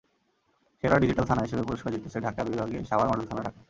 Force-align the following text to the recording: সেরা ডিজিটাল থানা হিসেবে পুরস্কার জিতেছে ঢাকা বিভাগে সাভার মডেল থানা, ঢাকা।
সেরা 0.83 0.97
ডিজিটাল 0.99 1.25
থানা 1.27 1.41
হিসেবে 1.41 1.63
পুরস্কার 1.67 1.93
জিতেছে 1.95 2.19
ঢাকা 2.25 2.41
বিভাগে 2.47 2.77
সাভার 2.89 3.07
মডেল 3.11 3.25
থানা, 3.29 3.41
ঢাকা। 3.41 3.59